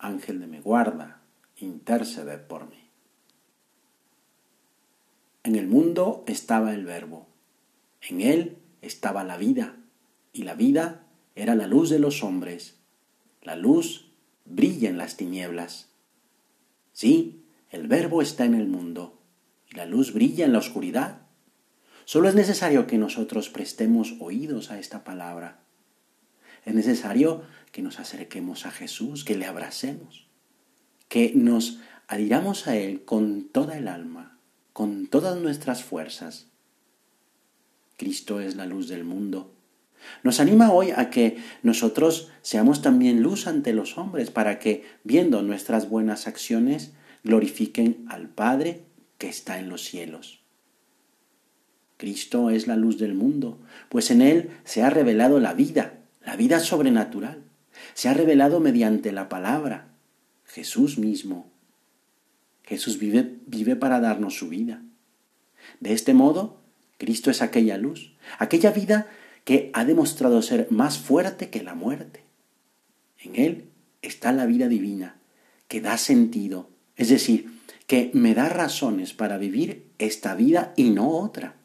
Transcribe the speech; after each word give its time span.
Ángel 0.00 0.40
de 0.40 0.46
mi 0.46 0.60
guarda, 0.60 1.20
intercede 1.58 2.38
por 2.38 2.68
mí. 2.68 2.88
En 5.44 5.56
el 5.56 5.66
mundo 5.66 6.24
estaba 6.26 6.72
el 6.72 6.84
Verbo, 6.84 7.26
en 8.08 8.22
él 8.22 8.56
estaba 8.82 9.24
la 9.24 9.36
vida, 9.36 9.76
y 10.32 10.42
la 10.42 10.54
vida 10.54 11.04
era 11.34 11.54
la 11.54 11.66
luz 11.66 11.90
de 11.90 11.98
los 11.98 12.22
hombres. 12.22 12.78
La 13.42 13.56
luz 13.56 14.10
brilla 14.44 14.88
en 14.88 14.98
las 14.98 15.16
tinieblas. 15.16 15.88
Sí, 16.92 17.44
el 17.70 17.86
Verbo 17.86 18.22
está 18.22 18.44
en 18.44 18.54
el 18.54 18.66
mundo, 18.66 19.18
y 19.70 19.76
la 19.76 19.86
luz 19.86 20.12
brilla 20.12 20.44
en 20.44 20.52
la 20.52 20.58
oscuridad. 20.58 21.22
Solo 22.04 22.28
es 22.28 22.34
necesario 22.34 22.86
que 22.86 22.98
nosotros 22.98 23.50
prestemos 23.50 24.14
oídos 24.18 24.70
a 24.70 24.78
esta 24.78 25.04
palabra. 25.04 25.60
Es 26.64 26.74
necesario 26.74 27.42
que 27.72 27.82
nos 27.82 28.00
acerquemos 28.00 28.66
a 28.66 28.70
Jesús, 28.70 29.24
que 29.24 29.36
le 29.36 29.46
abracemos, 29.46 30.26
que 31.08 31.32
nos 31.34 31.78
adhiramos 32.08 32.66
a 32.66 32.76
Él 32.76 33.04
con 33.04 33.48
toda 33.48 33.78
el 33.78 33.88
alma, 33.88 34.38
con 34.72 35.06
todas 35.06 35.40
nuestras 35.40 35.82
fuerzas. 35.84 36.48
Cristo 37.96 38.40
es 38.40 38.56
la 38.56 38.66
luz 38.66 38.88
del 38.88 39.04
mundo. 39.04 39.54
Nos 40.22 40.40
anima 40.40 40.72
hoy 40.72 40.90
a 40.90 41.10
que 41.10 41.38
nosotros 41.62 42.30
seamos 42.42 42.82
también 42.82 43.22
luz 43.22 43.46
ante 43.46 43.72
los 43.72 43.98
hombres 43.98 44.30
para 44.30 44.58
que, 44.58 44.84
viendo 45.04 45.42
nuestras 45.42 45.88
buenas 45.88 46.26
acciones, 46.26 46.92
glorifiquen 47.22 48.04
al 48.08 48.28
Padre 48.28 48.84
que 49.18 49.28
está 49.28 49.58
en 49.58 49.68
los 49.68 49.84
cielos. 49.84 50.40
Cristo 51.98 52.48
es 52.48 52.66
la 52.66 52.76
luz 52.76 52.98
del 52.98 53.12
mundo, 53.12 53.60
pues 53.90 54.10
en 54.10 54.22
Él 54.22 54.50
se 54.64 54.82
ha 54.82 54.88
revelado 54.88 55.38
la 55.38 55.52
vida, 55.52 55.99
la 56.20 56.36
vida 56.36 56.60
sobrenatural 56.60 57.44
se 57.94 58.08
ha 58.08 58.14
revelado 58.14 58.60
mediante 58.60 59.12
la 59.12 59.28
palabra, 59.28 59.88
Jesús 60.44 60.98
mismo. 60.98 61.50
Jesús 62.64 62.98
vive, 62.98 63.76
para 63.76 64.00
darnos 64.00 64.36
su 64.36 64.48
vida. 64.48 64.82
De 65.80 65.92
este 65.92 66.14
modo, 66.14 66.60
Cristo 66.98 67.30
es 67.30 67.42
aquella 67.42 67.78
luz, 67.78 68.14
aquella 68.38 68.70
vida 68.70 69.08
que 69.44 69.70
ha 69.72 69.84
demostrado 69.84 70.42
ser 70.42 70.68
más 70.70 70.98
fuerte 70.98 71.50
que 71.50 71.62
la 71.62 71.74
muerte. 71.74 72.22
En 73.18 73.36
Él 73.36 73.64
está 74.02 74.32
la 74.32 74.46
vida 74.46 74.68
divina, 74.68 75.16
que 75.68 75.80
da 75.80 75.98
sentido, 75.98 76.70
es 76.96 77.08
decir, 77.08 77.50
que 77.86 78.10
me 78.14 78.34
da 78.34 78.48
razones 78.48 79.14
para 79.14 79.38
vivir 79.38 79.90
esta 79.98 80.34
vida 80.34 80.72
y 80.76 80.90
no 80.90 81.08
otra. 81.08 81.56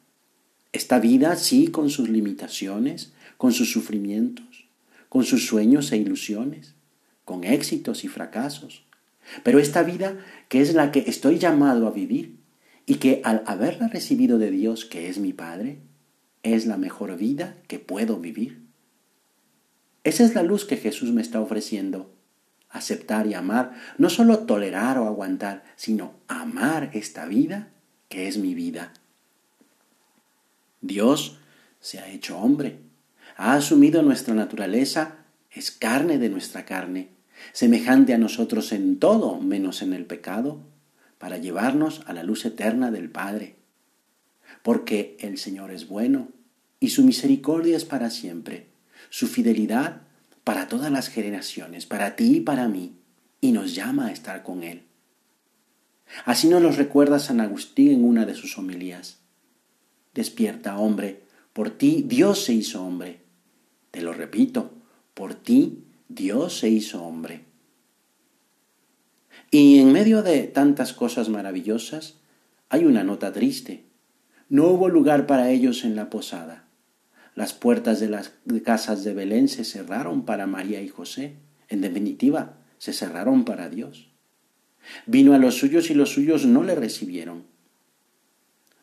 Esta 0.71 0.99
vida 0.99 1.35
sí 1.35 1.67
con 1.67 1.89
sus 1.89 2.09
limitaciones, 2.09 3.13
con 3.37 3.53
sus 3.53 3.71
sufrimientos, 3.71 4.67
con 5.09 5.23
sus 5.23 5.47
sueños 5.47 5.91
e 5.91 5.97
ilusiones, 5.97 6.75
con 7.23 7.43
éxitos 7.43 8.03
y 8.03 8.07
fracasos. 8.07 8.85
Pero 9.43 9.59
esta 9.59 9.83
vida 9.83 10.17
que 10.49 10.61
es 10.61 10.73
la 10.73 10.91
que 10.91 11.05
estoy 11.07 11.39
llamado 11.39 11.87
a 11.87 11.91
vivir 11.91 12.37
y 12.85 12.95
que 12.95 13.21
al 13.23 13.43
haberla 13.47 13.87
recibido 13.87 14.37
de 14.37 14.51
Dios, 14.51 14.85
que 14.85 15.09
es 15.09 15.17
mi 15.17 15.33
Padre, 15.33 15.79
es 16.43 16.67
la 16.67 16.77
mejor 16.77 17.17
vida 17.17 17.57
que 17.67 17.79
puedo 17.79 18.19
vivir. 18.19 18.61
Esa 20.03 20.23
es 20.23 20.35
la 20.35 20.43
luz 20.43 20.65
que 20.65 20.77
Jesús 20.77 21.11
me 21.11 21.21
está 21.21 21.41
ofreciendo. 21.41 22.13
Aceptar 22.69 23.25
y 23.25 23.33
amar, 23.33 23.73
no 23.97 24.09
solo 24.09 24.39
tolerar 24.39 24.99
o 24.99 25.07
aguantar, 25.07 25.63
sino 25.75 26.13
amar 26.27 26.91
esta 26.93 27.25
vida 27.25 27.69
que 28.09 28.27
es 28.27 28.37
mi 28.37 28.53
vida. 28.53 28.93
Dios 30.81 31.39
se 31.79 31.99
ha 31.99 32.09
hecho 32.09 32.37
hombre 32.37 32.84
ha 33.35 33.53
asumido 33.53 34.01
nuestra 34.01 34.33
naturaleza, 34.33 35.17
es 35.51 35.71
carne 35.71 36.17
de 36.17 36.29
nuestra 36.29 36.65
carne, 36.65 37.09
semejante 37.51 38.13
a 38.13 38.17
nosotros 38.17 38.71
en 38.71 38.97
todo 38.97 39.39
menos 39.39 39.81
en 39.81 39.93
el 39.93 40.05
pecado, 40.05 40.59
para 41.17 41.37
llevarnos 41.37 42.01
a 42.05 42.13
la 42.13 42.23
luz 42.23 42.45
eterna 42.45 42.91
del 42.91 43.09
Padre. 43.09 43.55
Porque 44.63 45.17
el 45.19 45.37
Señor 45.37 45.71
es 45.71 45.87
bueno 45.87 46.29
y 46.79 46.89
su 46.89 47.03
misericordia 47.03 47.75
es 47.75 47.85
para 47.85 48.09
siempre, 48.09 48.67
su 49.09 49.27
fidelidad 49.27 50.01
para 50.43 50.67
todas 50.67 50.91
las 50.91 51.09
generaciones, 51.09 51.85
para 51.85 52.15
ti 52.15 52.37
y 52.37 52.39
para 52.39 52.67
mí, 52.67 52.95
y 53.41 53.51
nos 53.51 53.75
llama 53.75 54.07
a 54.07 54.11
estar 54.11 54.43
con 54.43 54.63
Él. 54.63 54.83
Así 56.23 56.47
nos 56.47 56.61
lo 56.61 56.71
recuerda 56.71 57.19
San 57.19 57.41
Agustín 57.41 57.91
en 57.91 58.05
una 58.05 58.25
de 58.25 58.35
sus 58.35 58.57
homilías. 58.57 59.17
Despierta, 60.13 60.77
hombre, 60.77 61.23
por 61.51 61.71
ti 61.71 62.03
Dios 62.07 62.45
se 62.45 62.53
hizo 62.53 62.83
hombre 62.85 63.24
te 63.95 64.01
lo 64.01 64.11
repito, 64.11 64.73
por 65.13 65.35
ti 65.35 65.85
Dios 66.09 66.59
se 66.59 66.67
hizo 66.67 67.01
hombre. 67.05 67.45
Y 69.51 69.79
en 69.79 69.93
medio 69.93 70.21
de 70.21 70.43
tantas 70.47 70.91
cosas 70.91 71.29
maravillosas, 71.29 72.17
hay 72.67 72.83
una 72.83 73.05
nota 73.05 73.31
triste. 73.31 73.85
No 74.49 74.67
hubo 74.67 74.89
lugar 74.89 75.27
para 75.27 75.49
ellos 75.49 75.85
en 75.85 75.95
la 75.95 76.09
posada. 76.09 76.67
Las 77.35 77.53
puertas 77.53 78.01
de 78.01 78.09
las 78.09 78.33
casas 78.65 79.05
de 79.05 79.13
Belén 79.13 79.47
se 79.47 79.63
cerraron 79.63 80.25
para 80.25 80.45
María 80.45 80.81
y 80.81 80.89
José. 80.89 81.37
En 81.69 81.79
definitiva, 81.79 82.57
se 82.77 82.91
cerraron 82.91 83.45
para 83.45 83.69
Dios. 83.69 84.09
Vino 85.05 85.33
a 85.33 85.37
los 85.37 85.55
suyos 85.55 85.89
y 85.89 85.93
los 85.93 86.09
suyos 86.09 86.45
no 86.45 86.63
le 86.63 86.75
recibieron. 86.75 87.45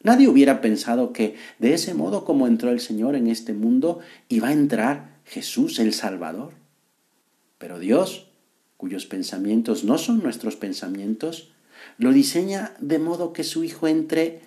Nadie 0.03 0.29
hubiera 0.29 0.61
pensado 0.61 1.13
que 1.13 1.37
de 1.59 1.75
ese 1.75 1.95
modo 1.95 2.25
como 2.25 2.47
entró 2.47 2.71
el 2.71 2.81
Señor 2.81 3.15
en 3.15 3.29
este 3.29 3.53
mundo, 3.53 4.01
iba 4.29 4.49
a 4.49 4.53
entrar 4.53 5.21
Jesús 5.25 5.79
el 5.79 5.95
Salvador. 5.95 6.55
Pero 7.59 7.79
Dios, 7.79 8.29
cuyos 8.77 9.07
pensamientos 9.07 9.85
no 9.85 9.99
son 9.99 10.23
nuestros 10.23 10.57
pensamientos, 10.57 11.53
lo 11.99 12.13
diseña 12.13 12.75
de 12.81 12.99
modo 12.99 13.33
que 13.33 13.45
su 13.45 13.63
Hijo 13.63 13.87
entre 13.87 14.41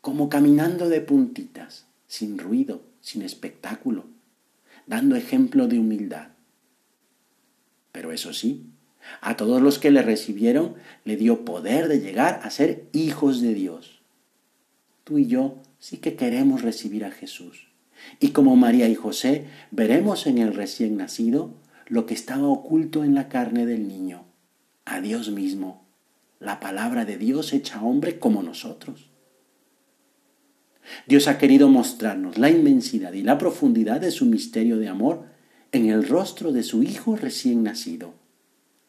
como 0.00 0.30
caminando 0.30 0.88
de 0.88 1.02
puntitas, 1.02 1.84
sin 2.06 2.38
ruido, 2.38 2.80
sin 3.02 3.20
espectáculo, 3.20 4.06
dando 4.86 5.16
ejemplo 5.16 5.68
de 5.68 5.78
humildad. 5.78 6.28
Pero 7.92 8.12
eso 8.12 8.32
sí, 8.32 8.64
a 9.20 9.36
todos 9.36 9.60
los 9.60 9.78
que 9.78 9.90
le 9.90 10.00
recibieron 10.00 10.76
le 11.04 11.16
dio 11.16 11.44
poder 11.44 11.88
de 11.88 12.00
llegar 12.00 12.40
a 12.42 12.50
ser 12.50 12.84
hijos 12.92 13.42
de 13.42 13.52
Dios 13.52 13.97
tú 15.08 15.16
y 15.16 15.26
yo 15.26 15.62
sí 15.78 15.96
que 15.96 16.16
queremos 16.16 16.60
recibir 16.60 17.06
a 17.06 17.10
Jesús. 17.10 17.68
Y 18.20 18.28
como 18.32 18.56
María 18.56 18.90
y 18.90 18.94
José, 18.94 19.46
veremos 19.70 20.26
en 20.26 20.36
el 20.36 20.52
recién 20.52 20.98
nacido 20.98 21.54
lo 21.86 22.04
que 22.04 22.12
estaba 22.12 22.46
oculto 22.46 23.04
en 23.04 23.14
la 23.14 23.30
carne 23.30 23.64
del 23.64 23.88
niño, 23.88 24.26
a 24.84 25.00
Dios 25.00 25.30
mismo, 25.30 25.88
la 26.40 26.60
palabra 26.60 27.06
de 27.06 27.16
Dios 27.16 27.54
hecha 27.54 27.80
hombre 27.80 28.18
como 28.18 28.42
nosotros. 28.42 29.08
Dios 31.06 31.26
ha 31.26 31.38
querido 31.38 31.70
mostrarnos 31.70 32.36
la 32.36 32.50
inmensidad 32.50 33.14
y 33.14 33.22
la 33.22 33.38
profundidad 33.38 34.02
de 34.02 34.10
su 34.10 34.26
misterio 34.26 34.76
de 34.76 34.88
amor 34.88 35.24
en 35.72 35.88
el 35.88 36.06
rostro 36.06 36.52
de 36.52 36.62
su 36.62 36.82
Hijo 36.82 37.16
recién 37.16 37.62
nacido, 37.62 38.12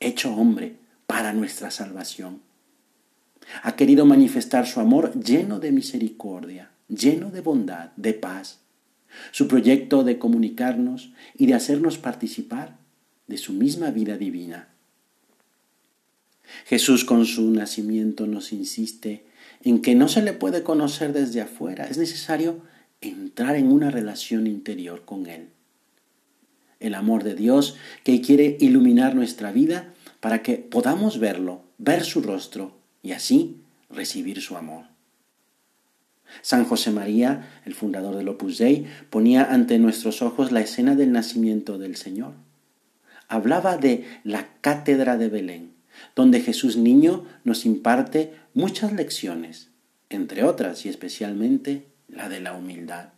hecho 0.01 0.36
hombre 0.36 0.80
para 1.07 1.31
nuestra 1.31 1.71
salvación. 1.71 2.49
Ha 3.63 3.75
querido 3.75 4.06
manifestar 4.06 4.68
su 4.68 4.80
amor 4.80 5.13
lleno 5.19 5.60
de 5.60 5.72
misericordia, 5.72 6.72
lleno 6.88 7.31
de 7.31 7.42
bondad, 7.42 7.92
de 7.96 8.13
paz. 8.13 8.60
Su 9.31 9.48
proyecto 9.48 10.04
de 10.04 10.19
comunicarnos 10.19 11.12
y 11.36 11.48
de 11.48 11.56
hacernos 11.56 11.98
participar 11.98 12.78
de 13.28 13.38
su 13.38 13.54
misma 13.54 13.92
vida 13.92 14.18
divina. 14.18 14.69
Jesús 16.66 17.06
con 17.06 17.25
su 17.25 17.50
nacimiento 17.51 18.28
nos 18.28 18.54
insiste 18.54 19.25
en 19.63 19.81
que 19.81 19.95
no 19.95 20.07
se 20.07 20.22
le 20.22 20.34
puede 20.34 20.63
conocer 20.63 21.13
desde 21.13 21.42
afuera, 21.42 21.86
es 21.86 21.98
necesario 21.98 22.62
entrar 23.02 23.56
en 23.56 23.72
una 23.72 23.92
relación 23.92 24.48
interior 24.48 25.04
con 25.06 25.28
Él. 25.28 25.50
El 26.80 26.95
amor 26.95 27.24
de 27.24 27.36
Dios 27.36 27.75
que 28.04 28.22
quiere 28.22 28.57
iluminar 28.60 29.16
nuestra 29.16 29.52
vida 29.52 29.94
para 30.19 30.42
que 30.42 30.56
podamos 30.56 31.19
verlo, 31.19 31.63
ver 31.78 32.04
su 32.04 32.22
rostro 32.22 32.79
y 33.01 33.12
así 33.12 33.62
recibir 33.90 34.42
su 34.42 34.57
amor. 34.57 34.86
San 36.42 36.66
José 36.66 36.92
María, 36.92 37.62
el 37.66 37.74
fundador 37.74 38.16
del 38.16 38.30
Opus 38.30 38.57
Dei, 38.57 38.86
ponía 39.10 39.51
ante 39.51 39.80
nuestros 39.80 40.22
ojos 40.22 40.51
la 40.51 40.62
escena 40.62 40.96
del 40.96 41.12
nacimiento 41.12 41.78
del 41.78 41.96
Señor. 41.96 42.34
Hablaba 43.28 43.78
de 43.78 44.06
la 44.24 44.48
cátedra 44.62 45.18
de 45.18 45.30
Belén, 45.30 45.74
donde 46.16 46.42
Jesús 46.42 46.78
niño 46.78 47.25
nos 47.44 47.66
imparte 47.66 48.34
muchas 48.54 48.94
lecciones, 48.94 49.69
entre 50.10 50.44
otras 50.44 50.86
y 50.86 50.90
especialmente 50.90 51.88
la 52.07 52.30
de 52.30 52.40
la 52.40 52.54
humildad, 52.54 53.10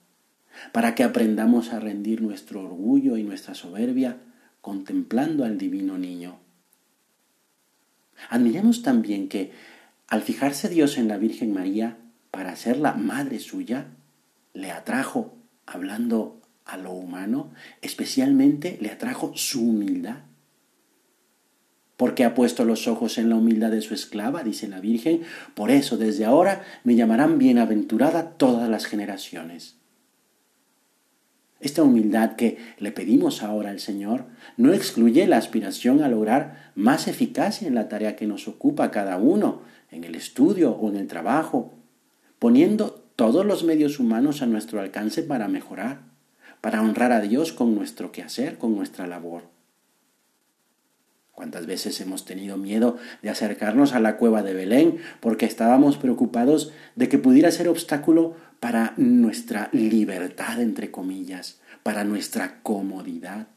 para 0.71 0.95
que 0.95 1.03
aprendamos 1.03 1.71
a 1.71 1.79
rendir 1.79 2.21
nuestro 2.21 2.61
orgullo 2.61 3.17
y 3.17 3.23
nuestra 3.23 3.55
soberbia 3.55 4.17
contemplando 4.61 5.45
al 5.45 5.57
divino 5.57 5.97
niño. 5.97 6.39
Admiremos 8.31 8.81
también 8.81 9.27
que, 9.27 9.51
al 10.07 10.21
fijarse 10.21 10.69
Dios 10.69 10.97
en 10.97 11.09
la 11.09 11.17
Virgen 11.17 11.51
María 11.51 11.97
para 12.31 12.55
la 12.77 12.93
madre 12.93 13.39
suya, 13.39 13.87
le 14.53 14.71
atrajo, 14.71 15.35
hablando 15.65 16.39
a 16.63 16.77
lo 16.77 16.93
humano, 16.93 17.51
especialmente 17.81 18.77
le 18.79 18.89
atrajo 18.89 19.33
su 19.35 19.67
humildad. 19.67 20.19
Porque 21.97 22.23
ha 22.23 22.33
puesto 22.33 22.63
los 22.63 22.87
ojos 22.87 23.17
en 23.17 23.27
la 23.27 23.35
humildad 23.35 23.69
de 23.69 23.81
su 23.81 23.93
esclava, 23.93 24.45
dice 24.45 24.69
la 24.69 24.79
Virgen, 24.79 25.23
por 25.53 25.69
eso 25.69 25.97
desde 25.97 26.23
ahora 26.23 26.63
me 26.85 26.95
llamarán 26.95 27.37
bienaventurada 27.37 28.37
todas 28.37 28.69
las 28.69 28.85
generaciones. 28.85 29.75
Esta 31.61 31.83
humildad 31.83 32.35
que 32.35 32.57
le 32.79 32.91
pedimos 32.91 33.43
ahora 33.43 33.69
al 33.69 33.79
Señor 33.79 34.25
no 34.57 34.73
excluye 34.73 35.27
la 35.27 35.37
aspiración 35.37 36.01
a 36.01 36.09
lograr 36.09 36.71
más 36.75 37.07
eficacia 37.07 37.67
en 37.67 37.75
la 37.75 37.87
tarea 37.87 38.15
que 38.15 38.25
nos 38.25 38.47
ocupa 38.47 38.89
cada 38.89 39.17
uno, 39.17 39.61
en 39.91 40.03
el 40.03 40.15
estudio 40.15 40.71
o 40.71 40.89
en 40.89 40.95
el 40.95 41.07
trabajo, 41.07 41.73
poniendo 42.39 43.05
todos 43.15 43.45
los 43.45 43.63
medios 43.63 43.99
humanos 43.99 44.41
a 44.41 44.47
nuestro 44.47 44.81
alcance 44.81 45.21
para 45.21 45.47
mejorar, 45.47 46.01
para 46.61 46.81
honrar 46.81 47.11
a 47.11 47.21
Dios 47.21 47.53
con 47.53 47.75
nuestro 47.75 48.11
quehacer, 48.11 48.57
con 48.57 48.75
nuestra 48.75 49.05
labor. 49.05 49.43
¿Cuántas 51.33 51.65
veces 51.65 51.99
hemos 52.01 52.25
tenido 52.25 52.57
miedo 52.57 52.97
de 53.21 53.29
acercarnos 53.29 53.93
a 53.93 53.99
la 53.99 54.17
cueva 54.17 54.43
de 54.43 54.53
Belén 54.53 54.97
porque 55.19 55.45
estábamos 55.45 55.97
preocupados 55.97 56.71
de 56.95 57.09
que 57.09 57.17
pudiera 57.17 57.51
ser 57.51 57.67
obstáculo 57.67 58.35
para 58.61 58.93
nuestra 58.95 59.69
libertad, 59.73 60.61
entre 60.61 60.91
comillas, 60.91 61.59
para 61.81 62.03
nuestra 62.03 62.61
comodidad. 62.61 63.47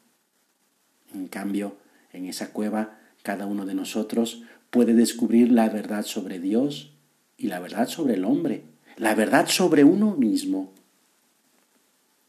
En 1.12 1.28
cambio, 1.28 1.76
en 2.14 2.24
esa 2.24 2.52
cueva, 2.52 2.98
cada 3.22 3.44
uno 3.44 3.66
de 3.66 3.74
nosotros 3.74 4.44
puede 4.70 4.94
descubrir 4.94 5.52
la 5.52 5.68
verdad 5.68 6.06
sobre 6.06 6.40
Dios 6.40 6.94
y 7.36 7.48
la 7.48 7.60
verdad 7.60 7.86
sobre 7.86 8.14
el 8.14 8.24
hombre, 8.24 8.64
la 8.96 9.14
verdad 9.14 9.46
sobre 9.46 9.84
uno 9.84 10.16
mismo. 10.16 10.72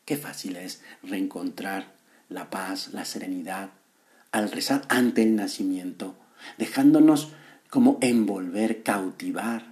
Qué 0.03 0.17
fácil 0.17 0.57
es 0.57 0.83
reencontrar 1.01 1.93
la 2.27 2.49
paz, 2.49 2.89
la 2.91 3.05
serenidad, 3.05 3.69
al 4.33 4.51
rezar 4.51 4.81
ante 4.89 5.23
el 5.23 5.37
nacimiento, 5.37 6.17
dejándonos 6.57 7.31
como 7.69 7.99
envolver, 8.01 8.83
cautivar 8.83 9.71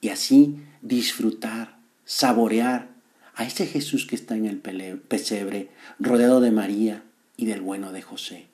y 0.00 0.08
así 0.08 0.62
disfrutar 0.80 1.81
saborear 2.12 2.90
a 3.34 3.46
ese 3.46 3.66
Jesús 3.66 4.06
que 4.06 4.16
está 4.16 4.36
en 4.36 4.44
el 4.44 4.58
pesebre, 4.58 5.70
rodeado 5.98 6.42
de 6.42 6.50
María 6.50 7.04
y 7.38 7.46
del 7.46 7.62
bueno 7.62 7.90
de 7.90 8.02
José. 8.02 8.48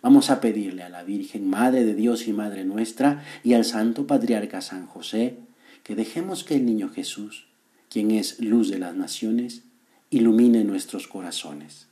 Vamos 0.00 0.30
a 0.30 0.40
pedirle 0.40 0.84
a 0.84 0.88
la 0.88 1.02
Virgen, 1.02 1.50
Madre 1.50 1.84
de 1.84 1.96
Dios 1.96 2.28
y 2.28 2.32
Madre 2.32 2.64
nuestra, 2.64 3.24
y 3.42 3.54
al 3.54 3.64
Santo 3.64 4.06
Patriarca 4.06 4.60
San 4.60 4.86
José, 4.86 5.38
que 5.82 5.96
dejemos 5.96 6.44
que 6.44 6.54
el 6.54 6.66
niño 6.66 6.88
Jesús, 6.88 7.46
quien 7.90 8.12
es 8.12 8.38
luz 8.38 8.70
de 8.70 8.78
las 8.78 8.94
naciones, 8.94 9.62
ilumine 10.10 10.62
nuestros 10.62 11.08
corazones. 11.08 11.88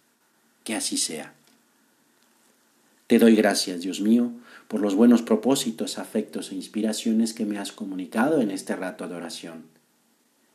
Que 0.63 0.77
así 0.77 0.99
sea. 0.99 1.35
Te 3.09 3.19
doy 3.19 3.35
gracias, 3.35 3.81
Dios 3.81 4.01
mío, 4.01 4.31
por 4.69 4.81
los 4.81 4.95
buenos 4.95 5.23
propósitos, 5.23 5.99
afectos 5.99 6.53
e 6.53 6.55
inspiraciones 6.55 7.35
que 7.35 7.45
me 7.45 7.59
has 7.59 7.73
comunicado 7.73 8.41
en 8.41 8.53
este 8.53 8.77
rato 8.77 9.09
de 9.09 9.17
oración. 9.17 9.74